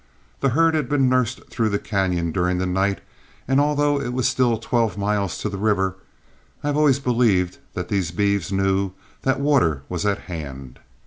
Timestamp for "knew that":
8.51-9.39